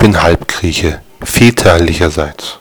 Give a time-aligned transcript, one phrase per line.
[0.00, 2.58] bin Halbgrieche, väterlicherseits.